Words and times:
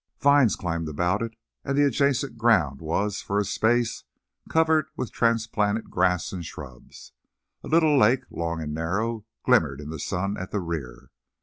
Vines 0.19 0.55
climbed 0.55 0.89
about 0.89 1.21
it, 1.21 1.35
and 1.63 1.77
the 1.77 1.85
adjacent 1.85 2.35
ground 2.35 2.81
was, 2.81 3.21
for 3.21 3.37
a 3.37 3.45
space, 3.45 4.03
covered 4.49 4.87
with 4.97 5.11
transplanted 5.11 5.91
grass 5.91 6.33
and 6.33 6.43
shrubs. 6.43 7.13
A 7.63 7.67
little 7.67 7.95
lake, 7.99 8.23
long 8.31 8.61
and 8.63 8.73
narrow, 8.73 9.25
glimmered 9.45 9.79
in 9.79 9.91
the 9.91 9.99
sun 9.99 10.37
at 10.39 10.49
the 10.49 10.59
rear. 10.59 11.11